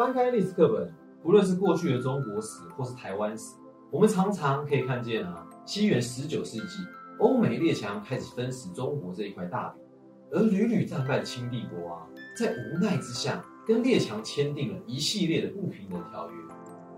[0.00, 0.90] 翻开历史课本，
[1.22, 3.56] 不论是过去的中国史或是台湾史，
[3.90, 6.78] 我们常常可以看见啊，西元十九世纪，
[7.18, 9.82] 欧美列强开始分食中国这一块大饼，
[10.30, 16.36] 而屡屡战败的清帝国啊，在无奈之下，跟列强签订了一系列的不平等条约。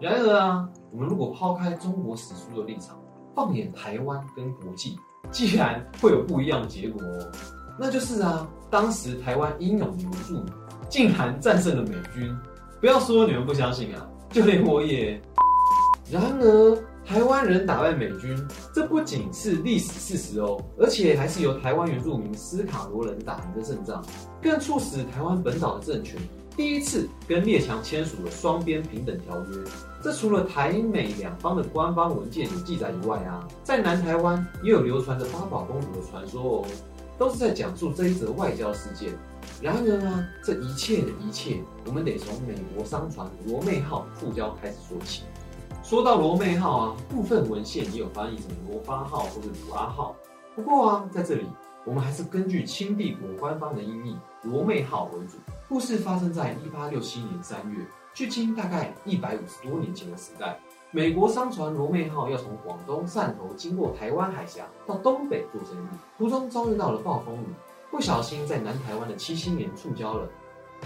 [0.01, 3.03] 然而啊，我们如果抛开中国史书的立场，
[3.35, 4.97] 放眼台湾跟国际，
[5.33, 7.03] 既然会有不一样的结果，
[7.77, 10.41] 那就是啊，当时台湾英勇的原住
[10.89, 12.33] 竟然战胜了美军。
[12.83, 15.23] 不要说你们不相信啊，就连我也。
[16.11, 18.37] 然而，台湾人打败美军，
[18.75, 24.05] 这不仅是历史事实哦，而且还是由台湾原住民斯卡罗人打赢的胜仗，
[24.43, 26.19] 更促使台湾本岛的政权
[26.57, 29.59] 第一次跟列强签署了双边平等条约。
[30.03, 36.65] 这除了台美两方的官方文件有记载以外啊，在南台湾也有流传着八宝公主的传说哦，
[37.17, 39.13] 都是在讲述这一则外交事件。
[39.63, 45.23] 然而呢，这一切的一切，我们得从美国商船罗妹号触礁开始说起。
[45.85, 50.17] 说到罗妹号啊，部分文献也有翻译成罗巴号或者鲁阿号。
[50.57, 51.47] 不过啊，在这里
[51.85, 55.37] 我们还是根据清帝国官方的音译罗妹号为主。
[55.69, 57.87] 故事发生在一八六七年三月。
[58.13, 60.59] 距今大概一百五十多年前的时代，
[60.91, 65.87] 美国商船罗妹号要从广东汕头经过台湾海峡到东北做生意，
[66.19, 67.47] 途中遭遇到了暴风雨，
[67.93, 70.27] 不小心在南台湾的七星岩触礁了。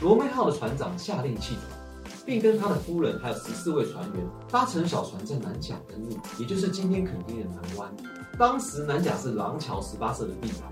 [0.02, 7.88] 罗妹号的船长下令弃船，并跟他的夫人还有十四位船员搭乘小船在南甲登陆，也就是今天垦丁的南湾。
[8.36, 10.68] 当时南甲是廊桥十八社的地盘，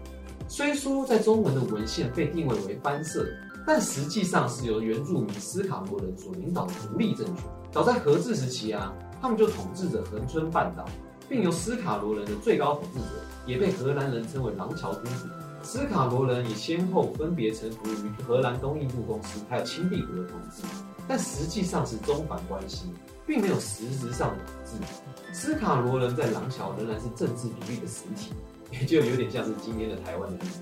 [0.48, 3.24] 虽说在中文的文献被定位为藩社。
[3.66, 7.46] 但实际上是由原住民斯卡罗人所领导的独立政权。
[7.72, 10.84] 早在和治时期啊，他们就统治着恒春半岛，
[11.30, 13.06] 并由斯卡罗人的最高统治者，
[13.46, 15.28] 也被荷兰人称为廊桥君主。
[15.64, 20.62] 斯卡罗人也先后分别臣服于荷兰东印度公司还有清帝国的统治，
[21.08, 22.86] 但实际上是中反关系，
[23.26, 25.34] 并没有实质上的统治。
[25.34, 28.32] 斯卡罗人在廊桥仍然是政治独立的实体，
[28.70, 30.60] 也就有点像是今天的台湾的例子。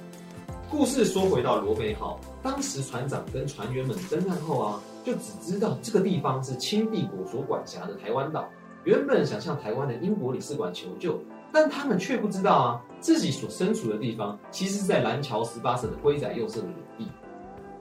[0.70, 8.48] 故事说回到罗贝号，当时船长跟船员们登岸后啊，就只知道这个地方是清帝国所管辖的台湾岛。
[8.84, 11.20] 原本想向台湾的英国领事馆求救，
[11.52, 17.06] 但他们却不知道啊，自己所身处的地方其实是在蓝桥十八社的龟仔右社的领地。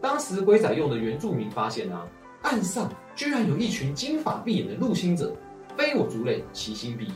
[0.01, 2.05] 当时龟仔右的原住民发现啊，
[2.41, 5.33] 岸上居然有一群金发碧眼的入侵者，
[5.77, 7.13] 非我族类，其心必异。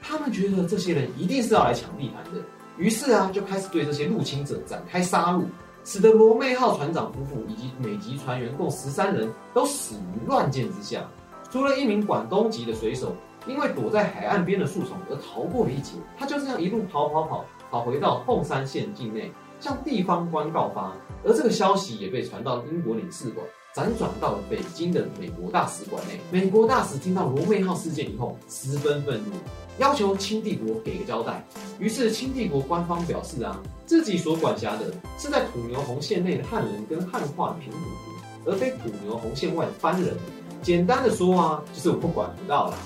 [0.00, 2.40] 他们觉得这些人一定是要来抢地盘的。
[2.76, 5.44] 于是啊，就开始对这些入侵者展开杀戮，
[5.84, 11.04] 使得罗妹号船长夫妇以及美籍船员共十三人都死于乱箭之下。
[11.50, 13.16] 除了一名广东籍的水手，
[13.48, 15.94] 因为躲在海岸边的树丛而逃过了一劫。
[16.16, 20.92] 他就这样一路跑跑跑，跑回到凤山县境内，向地方官告发。
[21.24, 23.44] 而这个消息也被传到英国领事馆，
[23.74, 26.20] 辗转到了北京的美国大使馆内。
[26.30, 29.32] 美国大使听到罗妹号事件以后，十分愤怒。
[29.78, 31.44] 要求清帝国给个交代，
[31.78, 40.16] 于是清帝国官方表示啊，自己所管辖的是在土牛红线内的汉人跟汉化平埔族，而非土牛红线外的番人。
[40.62, 42.76] 简单的说啊，就是我不管不到了。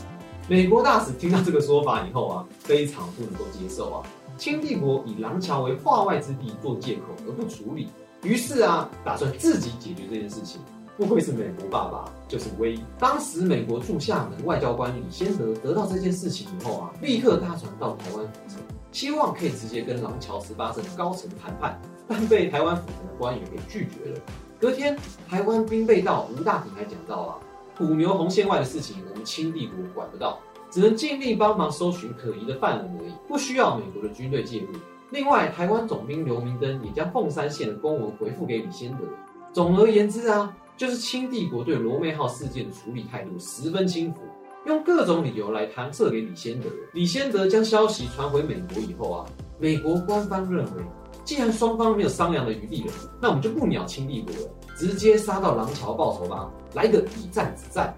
[0.49, 4.03] 美国大使听到这个说法以后啊，非常不能够接受啊。
[4.37, 7.89] 清帝国以廊桥为化外之地做借口而不处理，
[8.23, 10.61] 于是啊，打算自己解决这件事情。
[10.99, 12.79] 不愧是美国爸爸，就是威。
[12.99, 18.59] 当时美国驻厦门外交官李先德得到这件事情以后啊，立刻搭船到台湾府城，
[18.91, 24.19] 希望可以直接跟廊桥十八镇高层谈判，但被台湾府城的官员给拒绝了。
[24.61, 24.97] 隔天，
[25.29, 27.39] 台湾兵备道吴大鼎还讲到啊，
[27.77, 30.39] 土牛红线外的事情，我们清帝国管不到，
[30.71, 34.69] 只能尽力帮忙搜寻可疑的犯人而已，不需要美国的军队介入。
[35.11, 39.05] 另外，台湾总兵刘明登也将凤山县的公文回复给李先德。
[39.53, 40.57] 总而言之啊。
[40.75, 44.21] 就是清帝国对罗妹号事件的处理态度十分轻浮，
[44.67, 46.67] 用各种理由来搪塞给李先德。
[46.95, 49.27] 李先德将消息传回美国以后啊，
[49.61, 50.83] 美国官方认为，
[51.25, 57.95] 既然双方没有商量的余地了，那我们就不鸟清帝国了，直接杀到廊桥报仇吧，来个以战止战。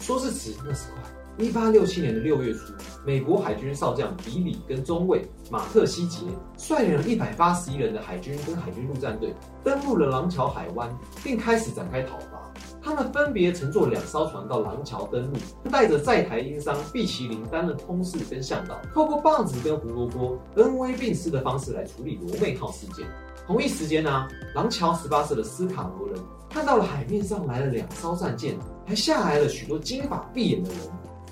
[0.00, 1.02] 说是迟，那是快。
[1.38, 2.72] 一八六七年的六月初，
[3.04, 6.20] 美国海军少将比里跟中尉马克西杰
[6.56, 10.90] 率领了一百八十一人的海军跟海军陆战队登陆了廊桥海湾，
[11.22, 12.50] 并开始展开讨伐。
[12.82, 23.06] 他们分别乘坐两艘船到廊桥登陆，带着在台英商毕奇林担任通事跟向导，透过棒子跟胡萝卜恩威并施的方式来处理罗妹号事件。
[23.46, 26.18] 同一时间呢，廊桥十八社的斯卡罗人
[26.50, 30.78] 看到了海面上来了两艘战舰，还下来了许多金发碧眼的人。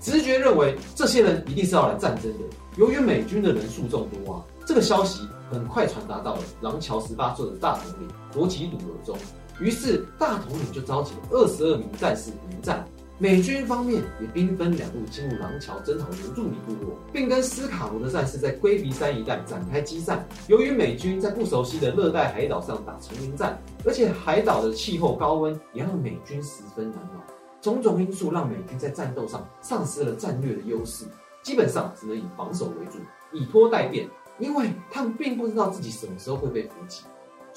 [0.00, 2.38] 直觉认为这些人一定是要来战争的。
[2.76, 9.16] 由于美军的人数众多啊，这个消息很快传达到了廊桥十八座的大统领罗吉鲁尔中。
[9.60, 12.86] 于是大统领就召集了二十二名战士迎战。
[13.16, 20.26] 美军方面也兵分两路进入廊桥征讨原住民部落，并跟斯卡罗的战士在龟鼻山一带展开激战。
[20.48, 27.22] 由于美军在不熟悉的热带海岛上打丛林战，而且海岛的气候高温也让美军十分难熬。
[27.60, 31.04] 种种因素让美军在战斗上丧失了战略的优势，
[31.40, 32.98] 基本上只能以防守为主，
[33.32, 34.08] 以拖待变，
[34.40, 37.04] 因为他们并不知道自己什么时候会被伏击。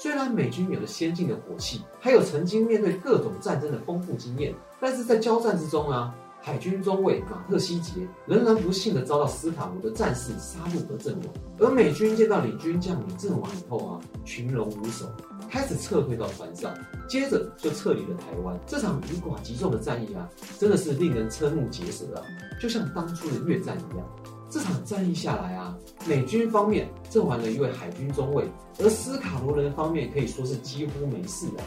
[0.00, 11.34] 虽然美军有了先进的火器，还有曾经面对各种战争的丰富经验，但是在交战之中啊，海军中尉马特希杰仍然不幸的遭到斯塔罗的战士杀戮和阵亡。
[11.58, 15.04] 而美军见到领军将领阵亡以后啊，群龙无首，
[15.50, 16.72] 开始撤退到船上，
[17.08, 18.56] 接着就撤离了台湾。
[18.68, 20.28] 这场以寡击众的战役啊，
[20.60, 22.22] 真的是令人瞠目结舌啊，
[22.62, 24.06] 就像当初的越战一样。
[24.50, 28.44] 这场战役下来啊，美军方面阵亡了一位海军中尉，
[28.78, 31.60] 而斯卡罗人方面可以说是几乎没事啊，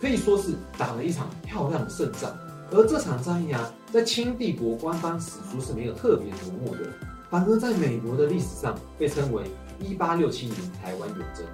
[0.00, 2.34] 可以说是打了一场漂亮的胜仗。
[2.70, 6.90] 而这场战役啊，在清帝国官方史书是没有特别琢磨的，
[7.28, 9.44] 反而在美国的历史上被称为
[9.78, 11.44] 一八六七年台湾远征。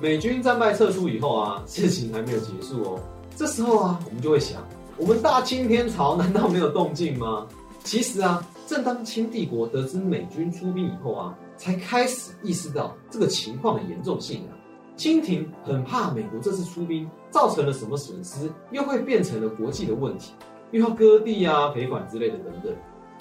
[0.00, 3.00] 美军战败撤出以后啊，事情还没有结束哦。
[3.36, 4.60] 这时候啊，我们就会想，
[4.96, 7.46] 我们大清天朝难道没有动静吗？
[7.84, 14.56] 其实啊，正当清帝国得知美军出兵以后啊，才开始意识到这个情况的严重性啊。
[14.96, 20.32] 清廷很怕美国这次出兵造成了什么损失，又会变成了国际的问题，
[20.70, 22.72] 又要割地啊、赔款之类的等等。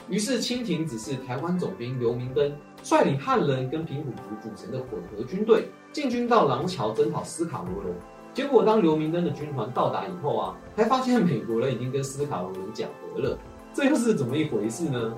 [0.10, 2.52] 于是清廷指示台湾总兵刘明登
[2.84, 7.96] 率领汉人跟平埔族组成的混合军队进军到廊桥征讨斯卡罗人。
[8.34, 13.38] 结果当刘明登的军团到达以后啊，才发现美国人已经跟斯卡罗人讲和了。
[13.74, 15.14] 这又是怎么一回事呢？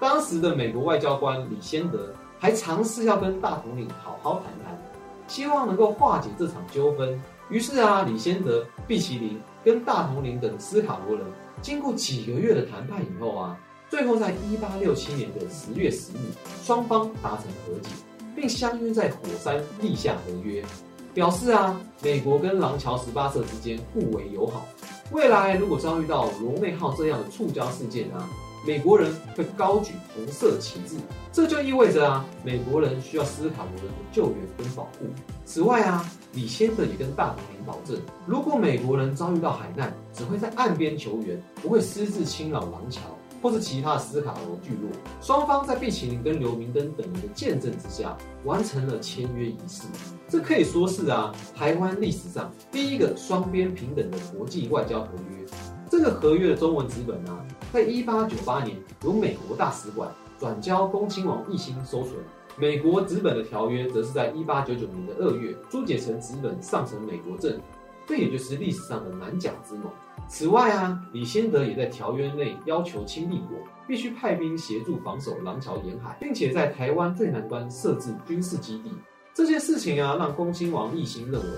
[0.00, 4.78] 当时的美国外交官李先德还尝试要跟大统领好好谈谈，
[5.26, 7.20] 希望能够化解这场纠纷。
[7.50, 11.26] 于是啊，李先德、毕奇林跟大统领等斯卡罗人
[11.60, 13.58] 经过几个月的谈判以后啊，
[13.88, 16.32] 最后在一八六七年的十月十日，
[16.62, 17.88] 双方达成和解，
[18.36, 20.64] 并相约在火山立下合约，
[21.12, 24.64] 表示啊，美国跟廊桥十八社之间互为友好。
[25.10, 28.28] 未来如果遭遇到罗妹号这样的触礁事件啊，
[28.66, 30.96] 美国人会高举红色旗帜，
[31.32, 35.06] 这就意味着啊，美国人需要斯卡罗人的救援跟保护。
[35.46, 43.00] 此外啊，李先生也跟大本营保证，如果美国人遭遇到海难，只会在岸边求援，不会私自侵扰廊桥
[43.40, 44.90] 或是其他的斯卡罗聚落。
[45.20, 49.84] 双方在毕奇林跟刘明登等人的见证之下，完成了签约仪式。
[50.28, 55.46] 这可以说是啊，台湾历史上第一个双边平等的国际外交合约。
[55.90, 57.38] 这个合约的中文纸本呢，
[57.72, 62.14] 在一八九八年由美国大使馆转交恭亲王奕欣收存。
[62.56, 67.62] 美国纸本的条约则是在一八九九年的二月朱解成纸本上呈美国政府，
[68.06, 69.84] 这也就是历史上的南甲之盟。
[70.28, 78.92] 此外啊，李先德也在条约内要求清帝国必须派兵协助防守廊桥沿海，并且在台湾最南端设置军事基地。
[79.32, 81.48] 这件事情啊，让恭亲王奕欣认为，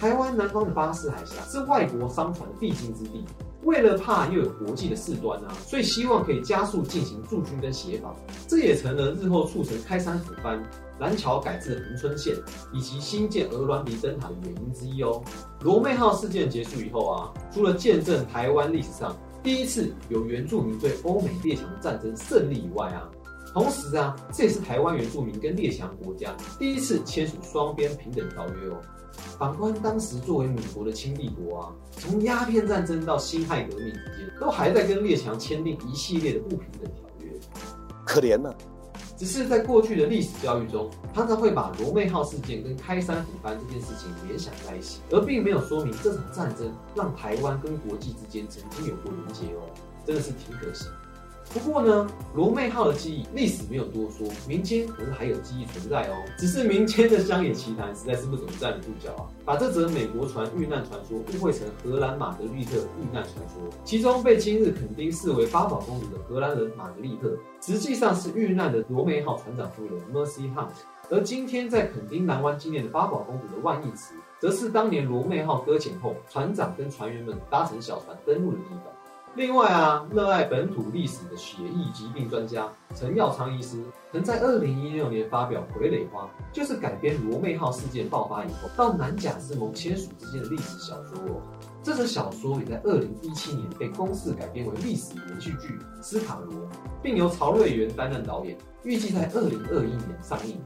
[0.00, 3.24] 台湾南方的巴士海峡是外国商船必经之地。
[3.64, 8.14] 为了怕又有国际的事端啊，所以希望可以加速进行驻军跟协防。
[8.46, 10.62] 这也成了日后促成开山抚番、
[10.98, 12.34] 南桥改制恒春线
[12.72, 15.22] 以及新建鹅銮鼻灯塔的原因之一哦。
[15.60, 23.08] 罗妹号事件结束以后啊，除了见证台湾历史上第一次有原住民对欧美列强的战争胜利以外啊。
[23.52, 28.80] 同时啊，这也是台湾原住民跟列强国家第一次签署双边平等条约哦。
[29.38, 37.32] 反观当时作为母国的清帝国啊，从鸦片战争到辛亥革命之间，都还在跟列强签订一系列的不平等条约，
[38.04, 38.52] 可怜呢。
[39.16, 49.62] 只是在过去的历史教育中，常常会把罗妹号事件跟开山抚番这件事情联想在一起，而并没有说明这场战争让台湾跟国际之间曾经有过连接哦，
[50.06, 50.86] 真的是挺可惜。
[51.52, 56.14] 不过呢，罗妹号的记忆历史没有多说，民间可是还有记忆存在哦。
[56.36, 63.70] 只是民间的乡野奇谈实在是不怎么站得住脚啊，把这则美国船遇难传说误会成荷兰玛格丽特遇难传说。
[63.84, 70.68] 其中被今日肯定视为八宝公主的荷兰人玛格丽特，实际上是遇难的罗妹号船长夫人 Mercy Hunt。
[71.08, 78.92] 而今天在垦丁南湾纪念的八宝公主的万义祠，则是当年罗妹号搁浅后，船长跟船员们搭乘小船登陆的地方。
[79.36, 91.42] 另外啊，热爱本土历史的血液疾病专家陈耀昌医师，曾在二零一六年发表《傀儡花》，就是改编罗妹号事件爆发以后到南甲之盟签署之间的历史小说哦。
[91.82, 95.68] 这则小说也在二零一七年被公式改编为历史连续剧
[96.02, 96.54] 《斯卡罗》，
[97.02, 100.58] 并由曹瑞元担任导演，预计在二零二一年上映。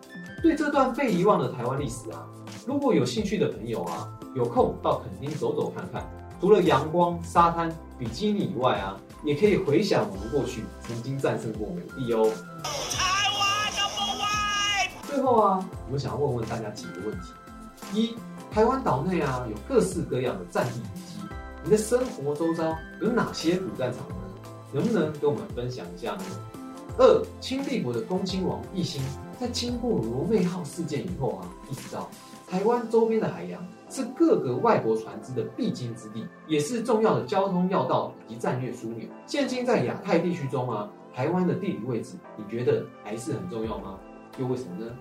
[0.44, 2.24] 对这段被遗忘的台湾历史啊，
[2.68, 6.08] 如果有兴趣的朋友啊，有空到垦丁走走看看。
[6.40, 12.24] 除了阳光、沙滩、比基尼以外啊，也可以回想我们过去曾经战胜过美帝哦。
[12.64, 13.70] 台湾
[15.06, 17.26] 最后啊，我们想要问问大家几个问题：
[17.92, 18.16] 一、
[18.50, 21.18] 台湾岛内啊有各式各样的战地遗迹，
[21.62, 22.64] 你的生活周遭
[23.02, 24.14] 有哪些古战场呢？
[24.72, 26.24] 能不能跟我们分享一下呢？
[26.96, 29.02] 二、清帝国的恭亲王奕欣，
[29.38, 32.08] 在经过罗妹号事件以后啊，意识到
[32.50, 33.64] 台湾周边的海洋。
[33.92, 39.04] 是各个外国船只的必经之地，也是重要的交通要道以及战略枢纽。
[39.26, 43.98] 现今在亚太地区中啊，台湾的地理位置，你觉得还是很重要吗？
[44.38, 44.92] 又为什么呢？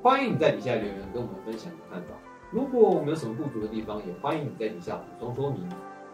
[0.00, 2.10] 欢迎你在底下留言跟我们分享你的看法。
[2.52, 5.68] 如果我们有什么不足的地方，也欢迎你在底下补充说明。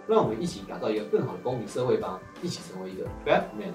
[0.09, 3.75] 让我们一起打造一个更好的公民社会吧，一起成为一个 Batman。